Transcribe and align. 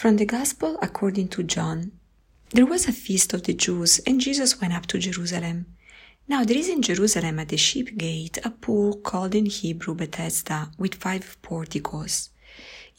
From 0.00 0.16
the 0.16 0.24
Gospel 0.24 0.78
according 0.80 1.28
to 1.28 1.42
John. 1.42 1.92
There 2.54 2.64
was 2.64 2.88
a 2.88 2.90
feast 2.90 3.34
of 3.34 3.42
the 3.42 3.52
Jews, 3.52 3.98
and 4.06 4.18
Jesus 4.18 4.58
went 4.58 4.72
up 4.72 4.86
to 4.86 4.98
Jerusalem. 4.98 5.66
Now 6.26 6.42
there 6.42 6.56
is 6.56 6.70
in 6.70 6.80
Jerusalem 6.80 7.38
at 7.38 7.50
the 7.50 7.58
sheep 7.58 7.98
gate 7.98 8.38
a 8.42 8.48
pool 8.48 8.94
called 8.96 9.34
in 9.34 9.44
Hebrew 9.44 9.94
Bethesda, 9.94 10.70
with 10.78 10.94
five 10.94 11.36
porticos. 11.42 12.30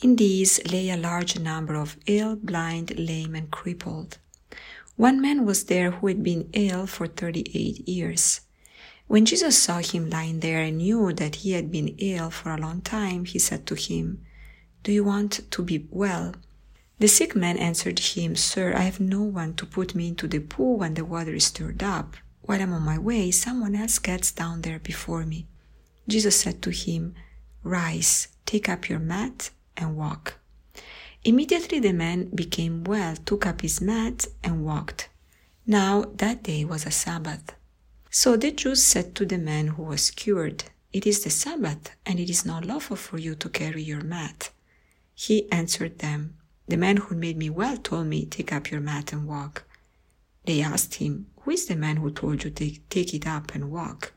In 0.03 0.15
these 0.15 0.63
lay 0.71 0.91
a 0.91 0.95
large 0.95 1.39
number 1.39 1.73
of 1.73 1.97
ill, 2.05 2.35
blind, 2.35 2.93
lame, 2.99 3.33
and 3.33 3.49
crippled. 3.49 4.19
One 4.95 5.19
man 5.19 5.43
was 5.43 5.63
there 5.63 5.89
who 5.89 6.05
had 6.05 6.21
been 6.21 6.51
ill 6.53 6.85
for 6.85 7.07
thirty 7.07 7.45
eight 7.55 7.89
years. 7.89 8.41
When 9.07 9.25
Jesus 9.25 9.57
saw 9.57 9.79
him 9.79 10.07
lying 10.07 10.41
there 10.41 10.61
and 10.61 10.77
knew 10.77 11.13
that 11.13 11.37
he 11.37 11.53
had 11.53 11.71
been 11.71 11.95
ill 11.97 12.29
for 12.29 12.51
a 12.51 12.61
long 12.61 12.81
time, 12.81 13.25
he 13.25 13.39
said 13.39 13.65
to 13.65 13.73
him, 13.73 14.23
Do 14.83 14.91
you 14.91 15.03
want 15.03 15.49
to 15.49 15.63
be 15.63 15.87
well? 15.89 16.35
The 17.01 17.07
sick 17.07 17.35
man 17.35 17.57
answered 17.57 17.97
him, 17.97 18.35
Sir, 18.35 18.75
I 18.75 18.81
have 18.81 18.99
no 18.99 19.23
one 19.23 19.55
to 19.55 19.65
put 19.65 19.95
me 19.95 20.09
into 20.09 20.27
the 20.27 20.37
pool 20.37 20.77
when 20.77 20.93
the 20.93 21.03
water 21.03 21.33
is 21.33 21.45
stirred 21.45 21.81
up. 21.81 22.15
While 22.41 22.61
I'm 22.61 22.73
on 22.73 22.83
my 22.83 22.99
way, 22.99 23.31
someone 23.31 23.73
else 23.73 23.97
gets 23.97 24.31
down 24.31 24.61
there 24.61 24.77
before 24.77 25.25
me. 25.25 25.47
Jesus 26.07 26.39
said 26.39 26.61
to 26.61 26.69
him, 26.69 27.15
Rise, 27.63 28.27
take 28.45 28.69
up 28.69 28.87
your 28.87 28.99
mat, 28.99 29.49
and 29.75 29.97
walk. 29.97 30.35
Immediately 31.23 31.79
the 31.79 31.91
man 31.91 32.29
became 32.35 32.83
well, 32.83 33.15
took 33.15 33.47
up 33.47 33.61
his 33.61 33.81
mat, 33.81 34.27
and 34.43 34.63
walked. 34.63 35.09
Now 35.65 36.05
that 36.17 36.43
day 36.43 36.65
was 36.65 36.85
a 36.85 36.91
Sabbath. 36.91 37.55
So 38.11 38.37
the 38.37 38.51
Jews 38.51 38.83
said 38.83 39.15
to 39.15 39.25
the 39.25 39.39
man 39.39 39.69
who 39.69 39.81
was 39.81 40.11
cured, 40.11 40.65
It 40.93 41.07
is 41.07 41.23
the 41.23 41.31
Sabbath, 41.31 41.95
and 42.05 42.19
it 42.19 42.29
is 42.29 42.45
not 42.45 42.63
lawful 42.63 42.95
for 42.95 43.17
you 43.17 43.33
to 43.33 43.49
carry 43.49 43.81
your 43.81 44.03
mat. 44.03 44.51
He 45.15 45.51
answered 45.51 45.97
them, 45.97 46.35
the 46.71 46.77
man 46.77 46.95
who 46.95 47.15
made 47.15 47.35
me 47.35 47.49
well 47.49 47.75
told 47.75 48.07
me, 48.07 48.25
Take 48.25 48.53
up 48.53 48.71
your 48.71 48.79
mat 48.79 49.11
and 49.11 49.27
walk. 49.27 49.65
They 50.45 50.61
asked 50.61 50.95
him, 50.95 51.27
Who 51.41 51.51
is 51.51 51.65
the 51.65 51.75
man 51.75 51.97
who 51.97 52.09
told 52.09 52.45
you 52.45 52.49
to 52.49 52.71
take 52.89 53.13
it 53.13 53.27
up 53.27 53.53
and 53.53 53.69
walk? 53.69 54.13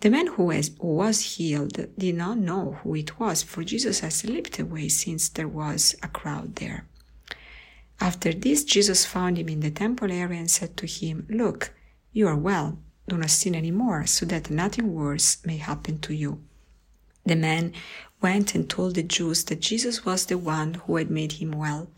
The 0.00 0.08
man 0.08 0.28
who 0.28 0.44
was, 0.80 1.20
healed 1.36 1.86
did 1.98 2.14
not 2.14 2.38
know 2.38 2.78
who 2.82 2.94
it 2.94 3.20
was, 3.20 3.42
for 3.42 3.62
Jesus 3.62 4.00
had 4.00 4.14
slipped 4.14 4.58
away 4.58 4.88
since 4.88 5.28
there 5.28 5.46
was 5.46 5.94
a 6.02 6.08
crowd 6.08 6.56
there. 6.56 6.86
After 8.00 8.32
this, 8.32 8.64
Jesus 8.64 9.04
found 9.04 9.36
him 9.36 9.50
in 9.50 9.60
the 9.60 9.70
temple 9.70 10.10
area 10.10 10.40
and 10.40 10.50
said 10.50 10.78
to 10.78 10.86
him, 10.86 11.26
Look, 11.28 11.74
you 12.10 12.26
are 12.26 12.38
well. 12.38 12.78
Do 13.06 13.18
not 13.18 13.28
sin 13.28 13.54
any 13.54 13.70
more, 13.70 14.06
so 14.06 14.24
that 14.26 14.50
nothing 14.50 14.94
worse 14.94 15.44
may 15.44 15.58
happen 15.58 15.98
to 15.98 16.14
you. 16.14 16.42
The 17.26 17.36
man 17.36 17.74
went 18.22 18.54
and 18.54 18.70
told 18.70 18.94
the 18.94 19.02
Jews 19.02 19.44
that 19.44 19.60
Jesus 19.60 20.04
was 20.04 20.26
the 20.26 20.38
one 20.38 20.74
who 20.74 20.96
had 20.96 21.10
made 21.10 21.32
him 21.32 21.52
well. 21.52 21.88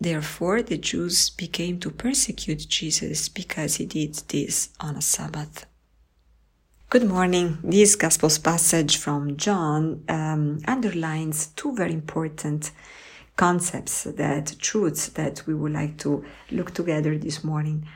Therefore, 0.00 0.62
the 0.62 0.78
Jews 0.78 1.30
began 1.30 1.80
to 1.80 1.90
persecute 1.90 2.68
Jesus 2.68 3.28
because 3.28 3.76
he 3.76 3.86
did 3.86 4.14
this 4.28 4.70
on 4.78 4.94
a 4.94 5.02
Sabbath. 5.02 5.66
Good 6.88 7.04
morning. 7.04 7.58
This 7.62 7.96
Gospel 7.96 8.30
passage 8.42 8.96
from 8.96 9.36
John 9.36 10.04
um, 10.08 10.60
underlines 10.66 11.48
two 11.48 11.74
very 11.74 11.92
important 11.92 12.70
concepts, 13.36 14.04
that 14.04 14.54
truths 14.58 15.08
that 15.10 15.42
we 15.46 15.54
would 15.54 15.72
like 15.72 15.98
to 15.98 16.24
look 16.50 16.72
together 16.72 17.18
this 17.18 17.44
morning. 17.44 17.86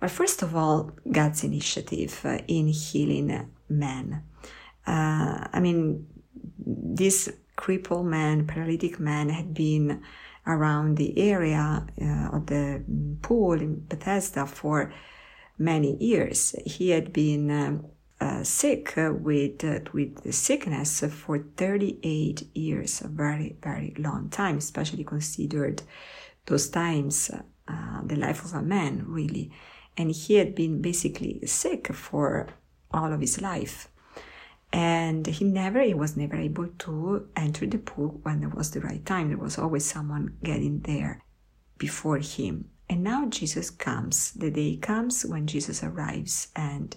But 0.00 0.10
first 0.10 0.42
of 0.42 0.54
all, 0.56 0.90
God's 1.10 1.44
initiative 1.44 2.20
uh, 2.24 2.38
in 2.48 2.66
healing 2.68 3.48
man. 3.68 4.22
Uh, 4.86 5.48
I 5.52 5.60
mean, 5.60 6.08
this 6.66 7.28
crippled 7.56 8.06
man, 8.06 8.46
paralytic 8.46 8.98
man, 8.98 9.28
had 9.28 9.54
been 9.54 10.02
around 10.46 10.96
the 10.96 11.18
area 11.18 11.86
uh, 12.00 12.36
of 12.36 12.46
the 12.46 12.82
pool 13.22 13.52
in 13.52 13.86
Bethesda 13.88 14.46
for 14.46 14.92
many 15.58 15.96
years. 15.96 16.54
He 16.66 16.90
had 16.90 17.12
been 17.12 17.50
um, 17.50 17.86
uh, 18.20 18.42
sick 18.42 18.94
with 18.96 19.64
uh, 19.64 19.80
with 19.92 20.22
the 20.22 20.32
sickness 20.32 21.00
for 21.00 21.38
38 21.56 22.48
years, 22.54 23.00
a 23.00 23.08
very 23.08 23.56
very 23.62 23.94
long 23.98 24.28
time, 24.30 24.58
especially 24.58 25.04
considered 25.04 25.82
those 26.46 26.68
times 26.68 27.30
uh, 27.68 28.00
the 28.04 28.16
life 28.16 28.44
of 28.44 28.54
a 28.54 28.62
man 28.62 29.04
really. 29.06 29.50
And 29.96 30.10
he 30.10 30.34
had 30.34 30.54
been 30.54 30.80
basically 30.80 31.46
sick 31.46 31.92
for 31.94 32.48
all 32.90 33.12
of 33.12 33.20
his 33.20 33.40
life 33.42 33.88
and 34.72 35.26
he 35.26 35.44
never 35.44 35.82
he 35.82 35.94
was 35.94 36.16
never 36.16 36.36
able 36.36 36.68
to 36.78 37.28
enter 37.36 37.66
the 37.66 37.78
pool 37.78 38.20
when 38.22 38.40
there 38.40 38.48
was 38.48 38.70
the 38.70 38.80
right 38.80 39.04
time. 39.04 39.28
There 39.28 39.38
was 39.38 39.58
always 39.58 39.84
someone 39.84 40.36
getting 40.42 40.80
there 40.80 41.22
before 41.78 42.18
him. 42.18 42.70
And 42.88 43.02
now 43.02 43.26
jesus 43.26 43.70
comes. 43.70 44.32
The 44.32 44.50
day 44.50 44.76
comes 44.76 45.24
when 45.26 45.46
jesus 45.46 45.82
arrives 45.82 46.48
and 46.56 46.96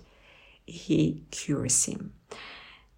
he 0.65 1.25
cures 1.31 1.85
him. 1.85 2.13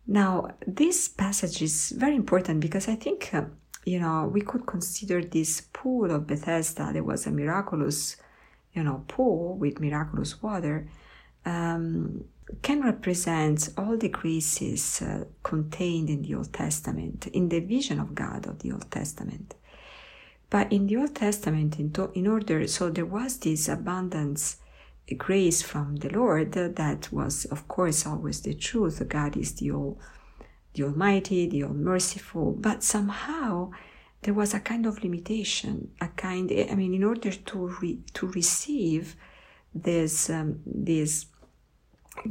Now 0.06 0.50
this 0.66 1.08
passage 1.08 1.62
is 1.62 1.92
very 1.98 2.16
important 2.16 2.62
because 2.62 2.88
i 2.88 2.96
think 2.96 3.34
uh, 3.34 3.44
you 3.86 4.00
know 4.00 4.30
we 4.32 4.42
could 4.42 4.66
consider 4.66 5.24
this 5.24 5.62
pool 5.74 6.12
of 6.12 6.28
bethesda 6.28 6.92
there 6.94 7.04
was 7.04 7.26
a 7.26 7.32
miraculous 7.32 8.18
you 8.74 8.84
know 8.84 9.04
pool 9.08 9.58
with 9.58 9.80
miraculous 9.80 10.42
water 10.42 10.90
um, 11.46 12.26
can 12.62 12.82
represent 12.82 13.70
all 13.78 13.98
the 13.98 14.10
graces 14.10 15.02
uh, 15.02 15.26
contained 15.44 16.10
in 16.10 16.22
the 16.22 16.36
Old 16.36 16.54
Testament, 16.54 17.28
in 17.28 17.50
the 17.50 17.60
vision 17.60 18.00
of 18.00 18.16
God 18.16 18.48
of 18.48 18.60
the 18.60 18.72
Old 18.72 18.90
Testament. 18.90 19.56
But 20.50 20.72
in 20.72 20.88
the 20.88 20.98
Old 20.98 21.16
Testament, 21.16 21.80
in, 21.80 21.92
to, 21.94 22.12
in 22.14 22.26
order, 22.28 22.66
so 22.68 22.90
there 22.90 23.06
was 23.06 23.38
this 23.38 23.68
abundance, 23.68 24.58
grace 25.18 25.62
from 25.62 25.98
the 25.98 26.10
Lord 26.10 26.54
that 26.54 27.12
was, 27.12 27.46
of 27.46 27.68
course, 27.68 28.06
always 28.06 28.42
the 28.42 28.54
truth. 28.54 29.02
God 29.08 29.38
is 29.38 29.54
the 29.54 29.72
all, 29.72 30.00
the 30.74 30.84
Almighty, 30.84 31.48
the 31.48 31.64
All 31.64 31.74
Merciful, 31.74 32.54
but 32.54 32.84
somehow 32.84 33.72
there 34.22 34.34
was 34.34 34.54
a 34.54 34.60
kind 34.60 34.86
of 34.86 35.04
limitation, 35.04 35.92
a 36.02 36.08
kind. 36.10 36.52
I 36.52 36.76
mean, 36.76 36.94
in 36.94 37.04
order 37.04 37.32
to 37.32 37.68
re, 37.82 38.00
to 38.14 38.28
receive 38.28 39.16
this 39.74 40.30
um, 40.30 40.60
this 40.66 41.28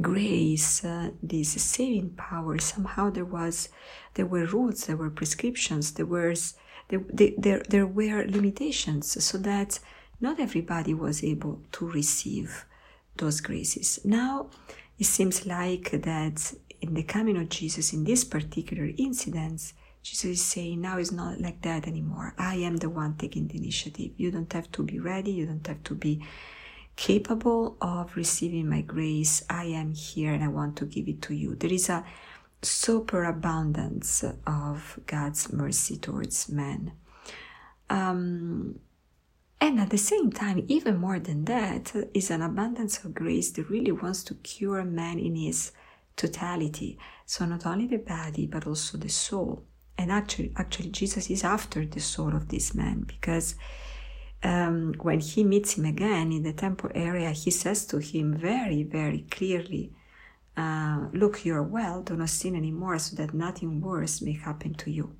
grace, 0.01 0.83
uh, 0.83 1.11
this 1.21 1.51
saving 1.61 2.11
power, 2.11 2.57
somehow 2.59 3.09
there 3.09 3.25
was, 3.25 3.69
there 4.15 4.25
were 4.25 4.45
rules, 4.45 4.85
there 4.85 4.97
were 4.97 5.09
prescriptions, 5.09 5.93
there 5.93 6.05
was, 6.05 6.55
there, 6.89 7.01
there, 7.37 7.63
there 7.69 7.87
were 7.87 8.25
limitations, 8.27 9.23
so 9.23 9.37
that 9.39 9.79
not 10.19 10.39
everybody 10.39 10.93
was 10.93 11.23
able 11.23 11.61
to 11.71 11.89
receive 11.89 12.65
those 13.17 13.41
graces. 13.41 13.99
Now, 14.03 14.49
it 14.99 15.05
seems 15.05 15.45
like 15.45 15.91
that 15.91 16.53
in 16.81 16.93
the 16.93 17.03
coming 17.03 17.37
of 17.37 17.49
Jesus, 17.49 17.93
in 17.93 18.03
this 18.03 18.23
particular 18.23 18.89
incident, 18.97 19.73
Jesus 20.03 20.25
is 20.25 20.43
saying, 20.43 20.81
now 20.81 20.97
it's 20.97 21.11
not 21.11 21.41
like 21.41 21.61
that 21.63 21.87
anymore. 21.87 22.33
I 22.37 22.55
am 22.55 22.77
the 22.77 22.89
one 22.89 23.15
taking 23.15 23.47
the 23.47 23.57
initiative. 23.57 24.11
You 24.15 24.31
don't 24.31 24.51
have 24.53 24.71
to 24.73 24.83
be 24.83 24.99
ready. 24.99 25.31
You 25.31 25.47
don't 25.47 25.67
have 25.67 25.83
to 25.83 25.95
be 25.95 26.23
capable 26.97 27.77
of 27.79 28.17
receiving 28.17 28.67
my 28.67 28.81
grace, 28.81 29.43
I 29.49 29.65
am 29.65 29.93
here 29.93 30.33
and 30.33 30.43
I 30.43 30.49
want 30.49 30.75
to 30.77 30.85
give 30.85 31.07
it 31.07 31.21
to 31.23 31.33
you. 31.33 31.55
There 31.55 31.71
is 31.71 31.87
a 31.87 32.03
superabundance 32.61 34.25
of 34.45 34.99
God's 35.05 35.53
mercy 35.53 35.97
towards 35.97 36.49
man. 36.49 36.91
Um, 37.89 38.79
and 39.61 39.79
at 39.79 39.91
the 39.91 39.97
same 39.97 40.31
time, 40.31 40.65
even 40.67 40.97
more 40.97 41.19
than 41.19 41.45
that, 41.45 41.95
is 42.13 42.29
an 42.29 42.41
abundance 42.41 43.03
of 43.03 43.13
grace 43.13 43.51
that 43.51 43.69
really 43.69 43.91
wants 43.91 44.23
to 44.25 44.35
cure 44.35 44.83
man 44.83 45.19
in 45.19 45.35
his 45.35 45.71
totality. 46.15 46.97
So 47.25 47.45
not 47.45 47.65
only 47.65 47.87
the 47.87 47.97
body, 47.97 48.47
but 48.47 48.67
also 48.67 48.97
the 48.97 49.09
soul. 49.09 49.63
And 49.97 50.11
actually, 50.11 50.51
actually, 50.57 50.89
Jesus 50.89 51.29
is 51.29 51.43
after 51.43 51.85
the 51.85 51.99
soul 51.99 52.35
of 52.35 52.49
this 52.49 52.75
man 52.75 53.05
because 53.07 53.55
um, 54.43 54.93
when 55.01 55.19
he 55.19 55.43
meets 55.43 55.77
him 55.77 55.85
again 55.85 56.31
in 56.31 56.43
the 56.43 56.53
temple 56.53 56.91
area, 56.93 57.31
he 57.31 57.51
says 57.51 57.85
to 57.87 57.97
him 57.97 58.35
very, 58.35 58.83
very 58.83 59.25
clearly, 59.31 59.91
uh, 60.55 61.07
Look, 61.13 61.45
you're 61.45 61.63
well, 61.63 62.01
do 62.01 62.15
not 62.15 62.29
sin 62.29 62.55
anymore, 62.55 62.99
so 62.99 63.15
that 63.15 63.33
nothing 63.33 63.81
worse 63.81 64.21
may 64.21 64.33
happen 64.33 64.73
to 64.75 64.91
you. 64.91 65.15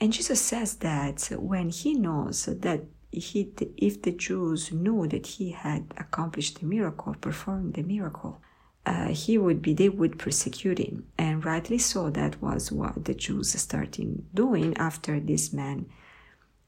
And 0.00 0.12
Jesus 0.12 0.40
says 0.40 0.76
that 0.76 1.28
when 1.38 1.70
he 1.70 1.94
knows 1.94 2.46
that 2.46 2.84
he, 3.12 3.52
if 3.76 4.02
the 4.02 4.12
Jews 4.12 4.72
knew 4.72 5.06
that 5.08 5.26
he 5.26 5.50
had 5.50 5.94
accomplished 5.96 6.60
the 6.60 6.66
miracle, 6.66 7.14
performed 7.20 7.74
the 7.74 7.82
miracle, 7.82 8.40
uh, 8.84 9.08
he 9.08 9.38
would 9.38 9.62
be, 9.62 9.74
they 9.74 9.88
would 9.88 10.18
persecute 10.18 10.78
him. 10.78 11.06
And 11.16 11.44
rightly 11.44 11.78
so, 11.78 12.10
that 12.10 12.42
was 12.42 12.72
what 12.72 13.04
the 13.04 13.14
Jews 13.14 13.52
started 13.52 14.24
doing 14.34 14.76
after 14.76 15.20
this 15.20 15.52
man 15.52 15.86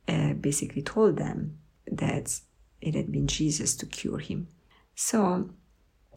uh, 0.06 0.34
basically 0.34 0.82
told 0.82 1.16
them 1.16 1.58
that 1.90 2.40
it 2.80 2.94
had 2.94 3.10
been 3.12 3.26
Jesus 3.26 3.74
to 3.76 3.86
cure 3.86 4.18
him. 4.18 4.48
So, 4.94 5.50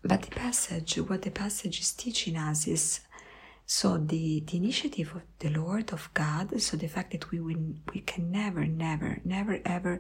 but 0.04 0.22
the 0.24 0.32
passage, 0.32 0.96
what 0.98 1.24
the 1.24 1.32
passage 1.32 1.80
is 1.82 1.92
teaching 1.94 2.38
us 2.38 2.68
is 2.68 3.02
So 3.66 3.98
the, 3.98 4.44
the 4.48 4.58
initiative 4.58 5.14
of 5.14 5.24
the 5.40 5.50
Lord 5.50 5.92
of 5.92 6.10
God, 6.14 6.62
so 6.62 6.78
the 6.78 6.88
fact 6.88 7.12
that 7.12 7.32
we 7.32 7.40
will, 7.42 7.76
we 7.94 8.00
can 8.00 8.32
never, 8.32 8.66
never, 8.66 9.20
never, 9.26 9.60
ever 9.66 10.00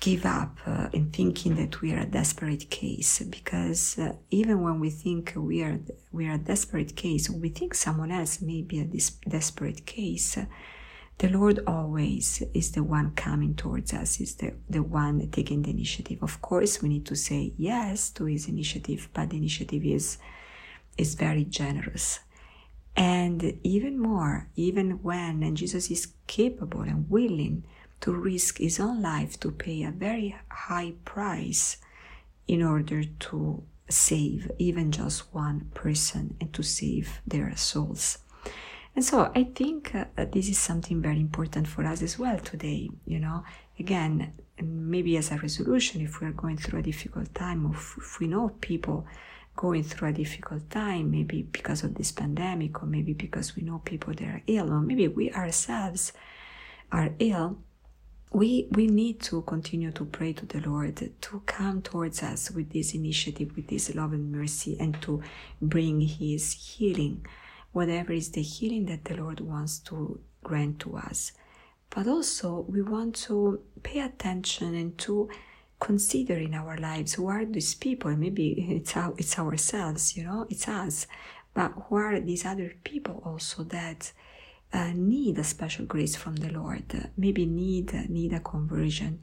give 0.00 0.26
up 0.26 0.58
uh, 0.66 0.88
in 0.92 1.10
thinking 1.10 1.54
that 1.56 1.80
we 1.80 1.92
are 1.92 2.00
a 2.00 2.06
desperate 2.06 2.68
case 2.68 3.20
because 3.20 3.98
uh, 3.98 4.14
even 4.30 4.62
when 4.62 4.80
we 4.80 4.90
think 4.90 5.32
we 5.36 5.62
are 5.62 5.78
we 6.12 6.28
are 6.28 6.34
a 6.34 6.38
desperate 6.38 6.94
case 6.96 7.30
we 7.30 7.48
think 7.48 7.72
someone 7.74 8.10
else 8.10 8.42
may 8.42 8.60
be 8.60 8.78
a 8.78 8.84
desperate 9.30 9.86
case 9.86 10.36
the 11.18 11.28
lord 11.28 11.60
always 11.66 12.42
is 12.52 12.72
the 12.72 12.82
one 12.82 13.10
coming 13.12 13.54
towards 13.54 13.92
us 13.92 14.20
is 14.20 14.34
the, 14.36 14.52
the 14.68 14.82
one 14.82 15.28
taking 15.30 15.62
the 15.62 15.70
initiative 15.70 16.22
of 16.22 16.40
course 16.42 16.82
we 16.82 16.88
need 16.88 17.06
to 17.06 17.16
say 17.16 17.52
yes 17.56 18.10
to 18.10 18.24
his 18.24 18.48
initiative 18.48 19.08
but 19.14 19.30
the 19.30 19.36
initiative 19.36 19.84
is 19.84 20.18
is 20.98 21.14
very 21.14 21.44
generous 21.44 22.20
and 22.96 23.58
even 23.62 23.98
more 23.98 24.48
even 24.56 25.02
when 25.02 25.42
and 25.42 25.56
jesus 25.56 25.90
is 25.90 26.12
capable 26.26 26.82
and 26.82 27.08
willing 27.10 27.62
to 28.00 28.12
risk 28.12 28.58
his 28.58 28.78
own 28.78 29.00
life 29.00 29.38
to 29.40 29.50
pay 29.50 29.82
a 29.82 29.90
very 29.90 30.36
high 30.50 30.92
price 31.04 31.78
in 32.46 32.62
order 32.62 33.02
to 33.04 33.62
save 33.88 34.50
even 34.58 34.90
just 34.90 35.32
one 35.34 35.70
person 35.74 36.36
and 36.40 36.52
to 36.52 36.62
save 36.62 37.20
their 37.26 37.54
souls. 37.56 38.18
And 38.96 39.04
so 39.04 39.30
I 39.34 39.44
think 39.44 39.94
uh, 39.94 40.06
this 40.32 40.48
is 40.48 40.58
something 40.58 41.02
very 41.02 41.20
important 41.20 41.68
for 41.68 41.84
us 41.84 42.00
as 42.00 42.18
well 42.18 42.38
today. 42.38 42.88
You 43.04 43.20
know, 43.20 43.44
again, 43.78 44.32
maybe 44.60 45.18
as 45.18 45.30
a 45.30 45.36
resolution, 45.36 46.00
if 46.00 46.20
we 46.20 46.26
are 46.26 46.32
going 46.32 46.56
through 46.56 46.78
a 46.78 46.82
difficult 46.82 47.34
time, 47.34 47.66
or 47.66 47.74
if 47.74 48.18
we 48.18 48.26
know 48.26 48.48
people 48.60 49.06
going 49.54 49.82
through 49.82 50.08
a 50.08 50.12
difficult 50.12 50.70
time, 50.70 51.10
maybe 51.10 51.42
because 51.42 51.84
of 51.84 51.94
this 51.94 52.10
pandemic, 52.10 52.82
or 52.82 52.86
maybe 52.86 53.12
because 53.12 53.54
we 53.54 53.62
know 53.62 53.82
people 53.84 54.14
that 54.14 54.24
are 54.24 54.42
ill, 54.46 54.72
or 54.72 54.80
maybe 54.80 55.08
we 55.08 55.30
ourselves 55.32 56.14
are 56.90 57.10
ill, 57.18 57.58
we 58.32 58.66
we 58.70 58.86
need 58.86 59.20
to 59.20 59.42
continue 59.42 59.92
to 59.92 60.06
pray 60.06 60.32
to 60.32 60.46
the 60.46 60.60
Lord 60.60 61.10
to 61.20 61.42
come 61.44 61.82
towards 61.82 62.22
us 62.22 62.50
with 62.50 62.70
this 62.70 62.94
initiative, 62.94 63.54
with 63.56 63.68
this 63.68 63.94
love 63.94 64.14
and 64.14 64.32
mercy, 64.32 64.76
and 64.80 65.00
to 65.02 65.22
bring 65.60 66.00
His 66.00 66.52
healing, 66.52 67.26
whatever 67.76 68.14
is 68.14 68.30
the 68.30 68.40
healing 68.40 68.86
that 68.86 69.04
the 69.04 69.14
Lord 69.14 69.38
wants 69.40 69.78
to 69.80 70.18
grant 70.42 70.80
to 70.80 70.96
us. 70.96 71.32
But 71.90 72.08
also, 72.08 72.64
we 72.66 72.80
want 72.80 73.14
to 73.26 73.60
pay 73.82 74.00
attention 74.00 74.74
and 74.74 74.96
to 75.00 75.28
consider 75.78 76.38
in 76.38 76.54
our 76.54 76.78
lives 76.78 77.12
who 77.12 77.28
are 77.28 77.44
these 77.44 77.74
people. 77.74 78.16
Maybe 78.16 78.46
it's 78.70 78.96
our, 78.96 79.12
it's 79.18 79.38
ourselves, 79.38 80.16
you 80.16 80.24
know, 80.24 80.46
it's 80.48 80.66
us. 80.66 81.06
But 81.52 81.72
who 81.72 81.96
are 81.96 82.18
these 82.18 82.46
other 82.46 82.72
people 82.82 83.22
also 83.26 83.62
that 83.64 84.10
uh, 84.72 84.92
need 84.94 85.38
a 85.38 85.44
special 85.44 85.84
grace 85.84 86.16
from 86.16 86.36
the 86.36 86.48
Lord, 86.50 87.10
maybe 87.18 87.44
need 87.44 87.92
need 88.08 88.32
a 88.32 88.40
conversion, 88.40 89.20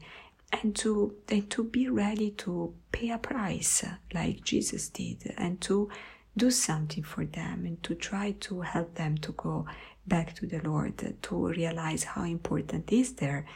and 0.52 0.76
to 0.76 1.14
and 1.28 1.50
to 1.50 1.64
be 1.64 1.88
ready 1.88 2.30
to 2.44 2.72
pay 2.92 3.10
a 3.10 3.18
price 3.18 3.84
like 4.14 4.44
Jesus 4.44 4.88
did, 4.90 5.34
and 5.36 5.60
to 5.62 5.90
do 6.36 6.50
something 6.50 7.04
for 7.04 7.24
them, 7.24 7.64
and 7.66 7.82
to 7.82 7.94
try 7.94 8.32
to 8.40 8.60
help 8.62 8.94
them 8.94 9.16
to 9.18 9.32
go 9.32 9.66
back 10.06 10.34
to 10.34 10.46
the 10.46 10.60
Lord, 10.60 11.16
to 11.22 11.46
realize 11.48 12.04
how 12.04 12.24
important 12.24 12.92
is 12.92 13.14
there 13.14 13.46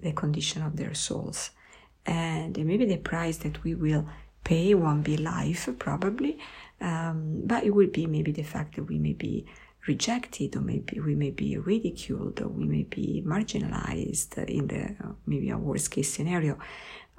the 0.00 0.12
condition 0.12 0.62
of 0.62 0.76
their 0.76 0.94
souls, 0.94 1.50
and 2.06 2.56
maybe 2.64 2.86
the 2.86 2.96
price 2.96 3.38
that 3.38 3.62
we 3.64 3.74
will 3.74 4.06
pay 4.44 4.74
won't 4.74 5.04
be 5.04 5.16
life 5.16 5.68
probably, 5.78 6.38
um, 6.80 7.42
but 7.44 7.64
it 7.64 7.70
will 7.70 7.88
be 7.88 8.06
maybe 8.06 8.32
the 8.32 8.42
fact 8.42 8.76
that 8.76 8.84
we 8.84 8.98
may 8.98 9.12
be 9.12 9.44
rejected 9.86 10.54
or 10.56 10.60
maybe 10.60 11.00
we 11.00 11.14
may 11.14 11.30
be 11.30 11.56
ridiculed 11.58 12.40
or 12.40 12.48
we 12.48 12.64
may 12.64 12.82
be 12.84 13.22
marginalized 13.26 14.36
in 14.44 14.66
the 14.68 14.94
maybe 15.26 15.50
a 15.50 15.58
worst 15.58 15.90
case 15.90 16.12
scenario. 16.12 16.58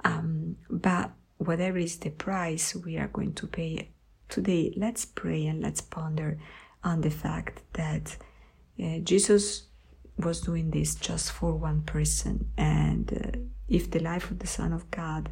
Um, 0.04 0.56
but 0.70 1.10
whatever 1.38 1.78
is 1.78 1.98
the 1.98 2.10
price 2.10 2.74
we 2.74 2.96
are 2.96 3.08
going 3.08 3.34
to 3.34 3.46
pay 3.46 3.90
today 4.30 4.72
let's 4.76 5.04
pray 5.04 5.46
and 5.46 5.60
let's 5.60 5.80
ponder 5.80 6.38
on 6.82 7.00
the 7.00 7.10
fact 7.10 7.62
that 7.74 8.16
uh, 8.82 8.98
jesus 9.02 9.64
was 10.18 10.40
doing 10.40 10.70
this 10.70 10.94
just 10.94 11.32
for 11.32 11.54
one 11.54 11.82
person 11.82 12.48
and 12.56 13.12
uh, 13.12 13.38
if 13.68 13.90
the 13.90 14.00
life 14.00 14.30
of 14.30 14.38
the 14.38 14.46
son 14.46 14.72
of 14.72 14.90
god 14.90 15.30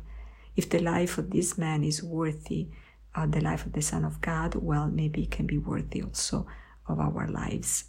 if 0.56 0.68
the 0.68 0.80
life 0.80 1.18
of 1.18 1.30
this 1.30 1.56
man 1.56 1.84
is 1.84 2.02
worthy 2.02 2.68
of 3.14 3.32
the 3.32 3.40
life 3.40 3.64
of 3.64 3.72
the 3.72 3.82
son 3.82 4.04
of 4.04 4.20
god 4.20 4.54
well 4.54 4.88
maybe 4.88 5.22
it 5.22 5.30
can 5.30 5.46
be 5.46 5.58
worthy 5.58 6.02
also 6.02 6.46
of 6.88 6.98
our 6.98 7.28
lives. 7.28 7.84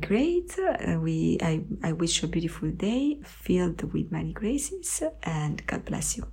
Great. 0.00 0.58
Uh, 0.58 0.98
we 1.00 1.38
I, 1.40 1.62
I 1.82 1.92
wish 1.92 2.22
you 2.22 2.28
a 2.28 2.30
beautiful 2.30 2.70
day 2.70 3.20
filled 3.24 3.92
with 3.92 4.10
many 4.10 4.32
graces 4.32 5.02
and 5.22 5.64
God 5.66 5.84
bless 5.84 6.16
you. 6.16 6.26